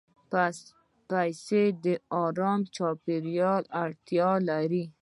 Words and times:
پسه 1.11 1.61
د 1.83 1.85
آرام 2.23 2.59
چاپېریال 2.75 3.63
اړتیا 3.83 4.31
لري. 4.49 4.85